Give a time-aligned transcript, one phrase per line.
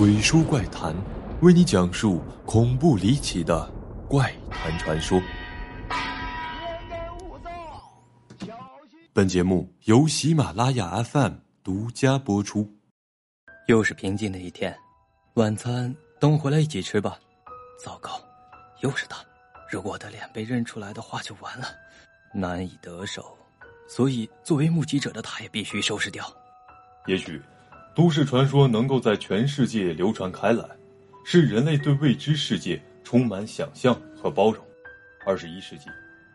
[0.00, 0.96] 鬼书怪谈，
[1.42, 3.70] 为你讲述恐怖离奇的
[4.08, 5.20] 怪谈传说。
[9.12, 12.66] 本节目由喜马拉雅 FM 独家播出。
[13.66, 14.74] 又是平静的一天，
[15.34, 17.18] 晚餐等我回来一起吃吧。
[17.84, 18.18] 糟糕，
[18.80, 19.18] 又是他！
[19.70, 21.66] 如果我的脸被认出来的话，就完了，
[22.32, 23.36] 难以得手。
[23.86, 26.24] 所以，作为目击者的他也必须收拾掉。
[27.04, 27.38] 也许。
[27.94, 30.64] 都市传说能够在全世界流传开来，
[31.24, 34.64] 是人类对未知世界充满想象和包容。
[35.26, 35.86] 二十一世纪，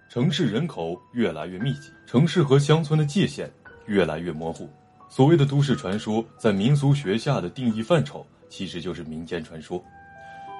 [0.09, 3.49] 城市人口越来越密集，城市和乡村的界限
[3.85, 4.69] 越来越模糊。
[5.09, 9.83] 所谓的都市传说，在民俗学下的定义范畴，其实就是民间传说。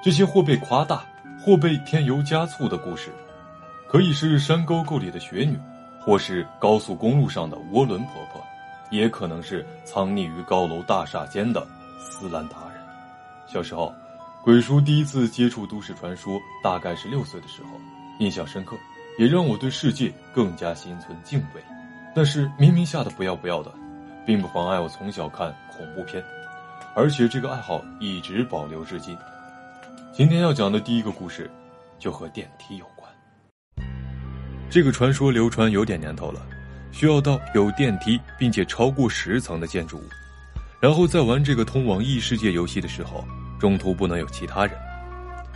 [0.01, 1.05] 这些或被夸大，
[1.39, 3.09] 或被添油加醋的故事，
[3.89, 5.57] 可以是山沟沟里的雪女，
[5.99, 8.41] 或是高速公路上的涡轮婆婆。
[8.89, 11.65] 也可能是藏匿于高楼大厦间的
[11.99, 12.81] 斯兰达人。
[13.47, 13.93] 小时候，
[14.43, 17.69] 鬼叔第一次接触都市传说，大概是六岁的时候，
[18.19, 18.75] 印象深刻，
[19.17, 21.63] 也让我对世界更加心存敬畏。
[22.15, 23.71] 但是明明吓得不要不要的，
[24.25, 26.23] 并不妨碍我从小看恐怖片，
[26.95, 29.17] 而且这个爱好一直保留至今。
[30.13, 31.51] 今天要讲的第一个故事，
[31.99, 33.11] 就和电梯有关。
[34.69, 36.41] 这个传说流传有点年头了。
[36.95, 40.03] 需要到有电梯并且超过十层的建筑物，
[40.79, 43.27] 然后在玩这个通往异世界游戏的时候，
[43.59, 44.73] 中途不能有其他人。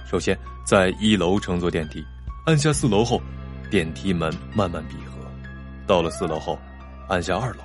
[0.06, 2.04] 首先，在一楼乘坐电梯，
[2.46, 3.22] 按下四楼后，
[3.72, 5.26] 电梯门慢慢闭合。
[5.88, 6.60] 到了四楼后，
[7.08, 7.60] 按下二楼，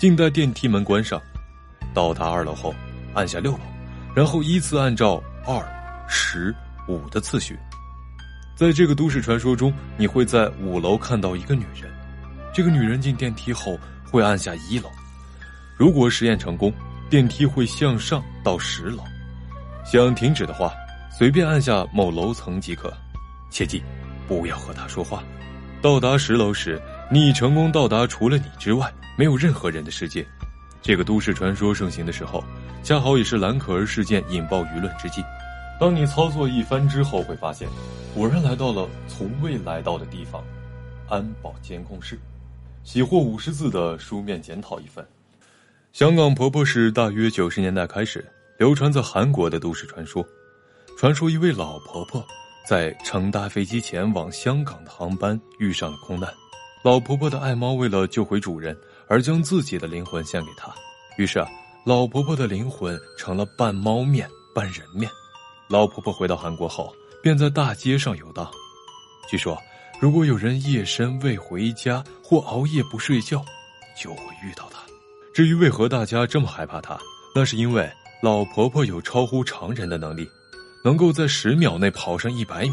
[0.00, 1.22] 静待电梯门关上。
[1.94, 2.74] 到达二楼后，
[3.14, 3.60] 按下六楼，
[4.16, 5.64] 然后依次按照二、
[6.08, 6.52] 十、
[6.88, 7.56] 五的次序。
[8.56, 11.88] 在这个都市传说中，你会在五楼看到一个女人。
[12.54, 13.78] 这个女人进电梯后
[14.10, 14.90] 会按下一楼，
[15.76, 16.70] 如果实验成功，
[17.08, 19.02] 电梯会向上到十楼。
[19.84, 20.70] 想停止的话，
[21.10, 22.92] 随便按下某楼层即可。
[23.48, 23.82] 切记，
[24.28, 25.22] 不要和她说话。
[25.80, 26.80] 到达十楼时，
[27.10, 30.24] 你已成功到达除了你之外没有任何人的世界。
[30.82, 32.44] 这个都市传说盛行的时候，
[32.82, 35.24] 恰好也是蓝可儿事件引爆舆论之际。
[35.80, 37.66] 当你操作一番之后，会发现，
[38.14, 40.44] 果然来到了从未来到的地方——
[41.08, 42.18] 安保监控室。
[42.84, 45.06] 喜获五十字的书面检讨一份。
[45.92, 48.24] 香港婆婆是大约九十年代开始
[48.58, 50.24] 流传在韩国的都市传说。
[50.98, 52.24] 传说一位老婆婆
[52.68, 56.32] 在乘搭飞机前往香港的航班遇上了空难，
[56.84, 58.76] 老婆婆的爱猫为了救回主人
[59.08, 60.72] 而将自己的灵魂献给她，
[61.16, 61.48] 于是啊，
[61.84, 65.10] 老婆婆的灵魂成了半猫面半人面。
[65.68, 68.50] 老婆婆回到韩国后，便在大街上游荡。
[69.28, 69.56] 据说。
[70.02, 73.40] 如果有人夜深未回家或熬夜不睡觉，
[73.96, 74.80] 就会遇到他。
[75.32, 76.98] 至于为何大家这么害怕他，
[77.32, 77.88] 那是因为
[78.20, 80.28] 老婆婆有超乎常人的能力，
[80.84, 82.72] 能够在十秒内跑上一百米，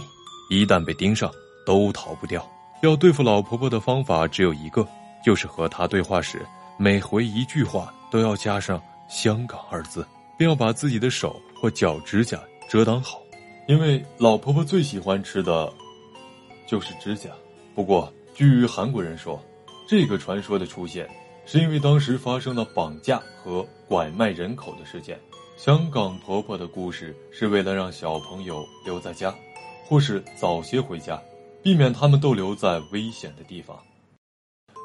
[0.50, 1.32] 一旦被盯上，
[1.68, 2.44] 都逃不掉。
[2.82, 4.84] 要对付老婆婆的方法只有一个，
[5.24, 6.44] 就是和她对话时，
[6.80, 10.04] 每回一句话都要加上“香港”二字，
[10.36, 13.22] 并要把自己的手或脚指甲遮挡好，
[13.68, 15.72] 因为老婆婆最喜欢吃的。
[16.70, 17.32] 就是指甲。
[17.74, 19.42] 不过，据韩国人说，
[19.88, 21.10] 这个传说的出现，
[21.46, 25.20] 是因为当时发生了绑架和拐卖人口的事件。
[25.58, 29.34] 香港婆婆的故事是为了让小朋友留在家，
[29.88, 31.20] 或是早些回家，
[31.64, 33.76] 避免他们逗留在危险的地方。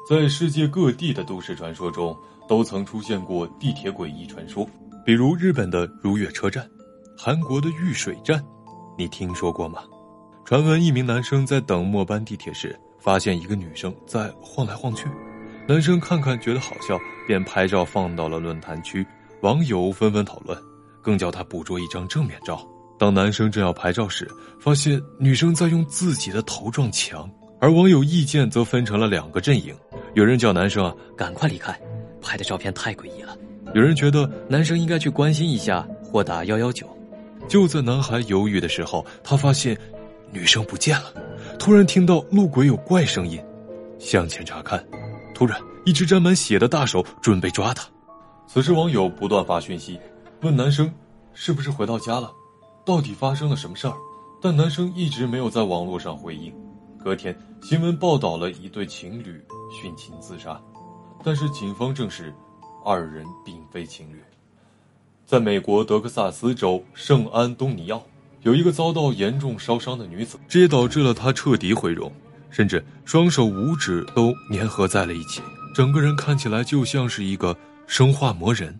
[0.09, 2.17] 在世界各地的都市传说中，
[2.47, 4.67] 都曾出现过地铁诡异传说，
[5.05, 6.67] 比如日本的如月车站，
[7.15, 8.43] 韩国的玉水站，
[8.97, 9.83] 你听说过吗？
[10.45, 15.07] 传闻一名男生在等末班地铁时，发现一个女生在晃来晃去，
[15.67, 19.03] 男生看看觉得好笑，便拍照放到了论坛区，
[19.41, 20.55] 网友纷纷讨论，
[21.01, 22.63] 更叫他捕捉一张正面照。
[22.99, 24.29] 当男生正要拍照时，
[24.59, 27.27] 发现女生在用自己的头撞墙，
[27.59, 29.75] 而网友意见则分成了两个阵营，
[30.13, 31.75] 有人叫男生啊赶快离开，
[32.21, 33.35] 拍的照片太诡异了；
[33.73, 36.87] 有人觉得男生应该去关心一下或打幺幺九。
[37.47, 39.75] 就在男孩犹豫的时候，他发现。
[40.35, 41.13] 女生不见了，
[41.57, 43.41] 突然听到路轨有怪声音，
[43.97, 44.85] 向前查看，
[45.33, 47.87] 突然一只沾满血的大手准备抓他。
[48.45, 49.97] 此时网友不断发讯息，
[50.41, 50.93] 问男生
[51.33, 52.33] 是不是回到家了，
[52.83, 53.93] 到底发生了什么事儿？
[54.41, 56.53] 但男生一直没有在网络上回应。
[57.01, 59.41] 隔天新闻报道了一对情侣
[59.71, 60.61] 殉情自杀，
[61.23, 62.33] 但是警方证实，
[62.83, 64.21] 二人并非情侣。
[65.25, 68.03] 在美国德克萨斯州圣安东尼奥。
[68.45, 72.11] 有一个遭到严重烧伤的女子，这也导致了她彻底毁容，
[72.51, 75.41] 甚至双手五指都粘合在了一起，
[75.73, 77.57] 整个人看起来就像是一个
[77.87, 78.77] 生化魔人。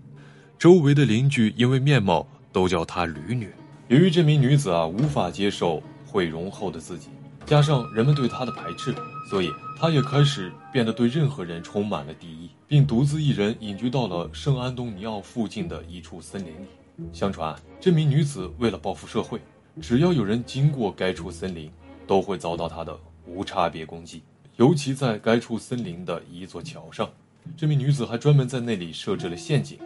[0.59, 3.49] 周围的邻居因为面貌都叫她驴女。
[3.87, 7.09] 由于这名女子啊无法接受毁容后的自己，
[7.47, 8.93] 加上人们对她的排斥，
[9.27, 16.67] 所以她也开始变得对任何人充满了敌意，并独自一人隐居到了圣安东尼奥附近的一处森林里。
[17.11, 19.41] 相传，这名女子为了报复社会，
[19.81, 21.69] 只要有人经过该处森林，
[22.07, 24.21] 都会遭到他的无差别攻击。
[24.55, 27.09] 尤其在该处森林的一座桥上，
[27.57, 29.77] 这名女子还专门在那里设置了陷阱，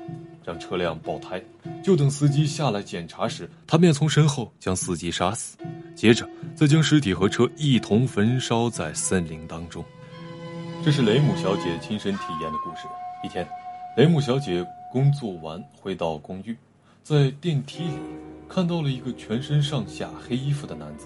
[0.45, 1.41] 让车辆爆胎。
[1.83, 5.57] 就等司机下来检查时，她便从身后将司机杀死，
[5.95, 9.83] 接着再将尸体和车一同焚烧在森林当中。
[10.85, 12.87] 这是雷姆小姐亲身体验的故事。
[13.23, 13.47] 一天，
[13.97, 16.55] 雷姆小姐工作完回到公寓，
[17.03, 17.97] 在电梯里
[18.49, 21.05] 看到了一个全身上下黑衣服的男子，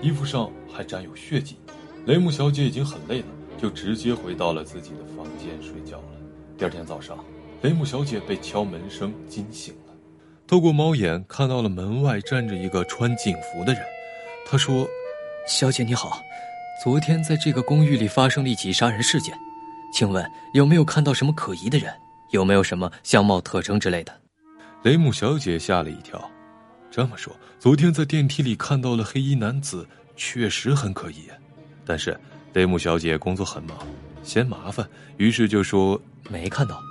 [0.00, 1.56] 衣服上还沾有血迹。
[2.06, 3.26] 雷姆小姐已经很累了，
[3.58, 6.08] 就直接回到了自己的房间睡觉了。
[6.56, 7.18] 第二天早上，
[7.62, 9.92] 雷姆小姐被敲门声惊醒了，
[10.46, 13.82] 透过猫眼看到了门外站着一个穿警服的人。
[14.46, 14.86] 他说
[15.48, 16.20] ：“小姐你好，
[16.84, 19.36] 昨天在这个公寓里发生了一起杀人事件，
[19.92, 20.24] 请问
[20.54, 21.92] 有没有看到什么可疑的人？
[22.30, 24.12] 有没有什么相貌特征之类的？”
[24.84, 26.30] 雷姆小姐吓了一跳，
[26.96, 31.28] 这么说，昨天在电梯里看到了黑衣男子，确实很可疑。
[31.84, 32.18] 但是，
[32.54, 33.76] 雷姆小姐工作很忙，
[34.22, 34.88] 嫌麻烦，
[35.18, 36.00] 于是就说
[36.30, 36.82] 没看到。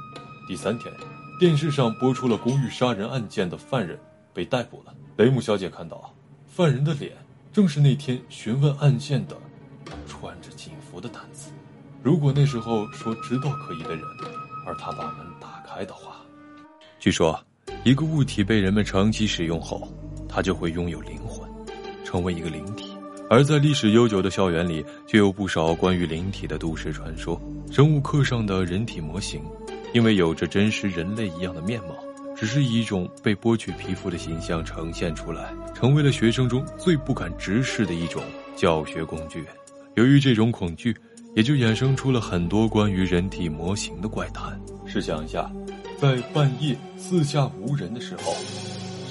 [0.47, 0.93] 第三天，
[1.39, 3.99] 电视上播出了公寓杀人案件的犯人
[4.31, 4.93] 被逮捕了。
[5.17, 6.13] 雷姆小姐看到，
[6.45, 7.13] 犯人的脸
[7.51, 9.35] 正是那天询问案件的
[10.05, 11.49] 穿着警服的男子。
[12.03, 14.05] 如果那时候说知道可疑的人，
[14.67, 16.17] 而他把门打开的话，
[16.99, 17.43] 据说，
[17.85, 19.87] 一个物体被人们长期使用后，
[20.27, 21.47] 它就会拥有灵魂，
[22.03, 22.89] 成为一个灵体。
[23.29, 27.39] 而在历史悠久的校园里，就有不少关于灵体的都市传说。
[27.69, 29.39] 生物课上的人体模型，
[29.93, 31.89] 因为有着真实人类一样的面貌，
[32.35, 38.23] 只是以一种被剥去皮肤的形象呈现出来，成为了学生中最不敢直视的一种
[38.55, 39.45] 教学工具。
[39.93, 40.95] 由于这种恐惧，
[41.35, 44.59] 也就衍生出了很多关于人体模型的怪谈。
[44.87, 45.51] 试想一下，
[45.97, 48.33] 在半夜四下无人的时候，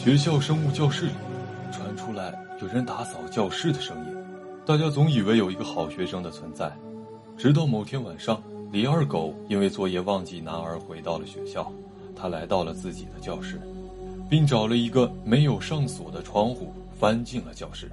[0.02, 1.12] 学校生物教室里
[1.72, 2.38] 传出来。
[2.60, 4.16] 有人打扫教室的声音，
[4.66, 6.70] 大家总以为有一个好学生的存在。
[7.36, 11.70] 直到某天晚上，李二狗因为作业忘记拿而回到了学校。
[12.14, 13.60] 他来到了自己的教室，
[14.28, 17.90] 并找了一个没有上锁的窗户翻进了教室。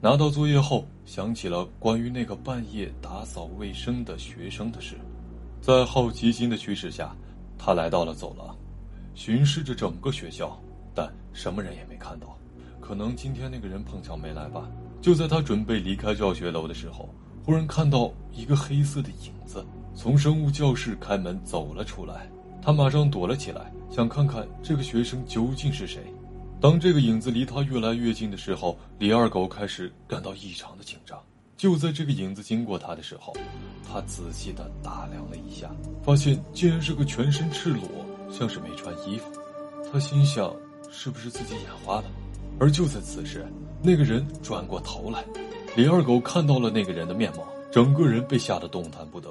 [0.00, 4.96] 拿到作业后，想起了关于那个半夜打扫卫生的学生的事。
[5.62, 7.16] 在好奇心的驱使下，
[7.58, 8.56] 他来到了走廊，
[9.14, 10.60] 巡视着整个学校，
[10.94, 12.36] 但什么人也没看到。
[12.80, 14.68] 可能今天那个人碰巧没来吧。
[15.00, 17.08] 就在他准备离开教学楼的时候，
[17.44, 19.64] 忽然看到一个黑色的影子
[19.94, 22.28] 从生物教室开门走了出来。
[22.62, 26.02] 他马上躲了起来，想看看这个学生究竟是谁。
[26.60, 31.18] 当这个影子离他越来越近的时候，李二狗开始感到异常的紧张。
[31.56, 33.32] 就在这个影子经过他的时候，
[33.90, 35.70] 他仔细的打量了一下，
[36.02, 37.82] 发现竟然是个全身赤裸，
[38.30, 39.30] 像是没穿衣服。
[39.92, 40.54] 他心想，
[40.90, 42.04] 是不是自己眼花了？
[42.58, 43.46] 而就在此时，
[43.82, 45.24] 那个人转过头来，
[45.76, 49.30] 李二狗看到了那个人的面貌，整个人被吓得动弹不得，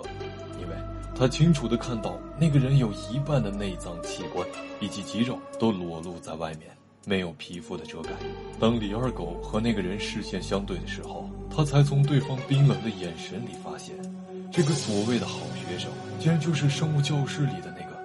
[0.61, 0.75] 因为
[1.15, 4.47] 他清楚的看到那个人有一半的内脏器官
[4.79, 8.11] 以及肌肉都裸露在外面，没有皮肤的遮盖。
[8.59, 13.95] 当李二狗和那个人视线相对的时候，他才从对方冰冷的眼神里发现，
[14.51, 18.01] 这个所谓的好学生，竟然就是生物教室里的那个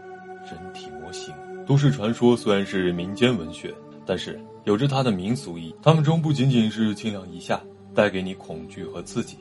[0.47, 1.35] 人体模型。
[1.67, 3.75] 都市传说虽然是民间文学。
[4.11, 7.61] 但是有着它的民俗意义，它们中不仅仅是清凉一下
[7.95, 9.37] 带给你恐惧和刺激，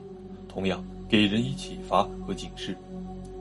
[0.49, 2.75] 同样给人以启发和警示，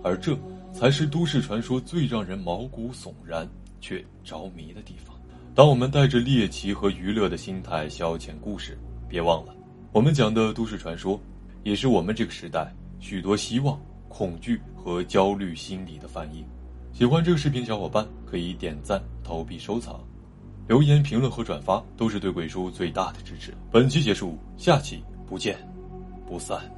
[0.04, 0.38] 而这
[0.73, 3.44] 才是都市传说最让人毛骨悚然
[3.80, 5.15] 却着迷的地方。
[5.56, 9.56] 当我们带着猎奇和娱乐的心态消遣故事，别忘了，
[9.90, 11.18] 我们讲的都市传说，
[11.62, 12.70] 也是我们这个时代
[13.00, 16.44] 许多希望、恐惧和焦虑心理的反应。
[16.92, 19.98] 喜欢这个视频小伙伴可以点赞、投币、收藏。
[20.68, 23.54] 留言、评论和转发都是对鬼叔最大的支持。
[23.72, 25.56] 本期结束，下期不见
[26.28, 26.70] 不散。